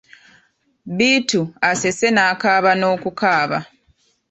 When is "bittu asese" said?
0.97-2.07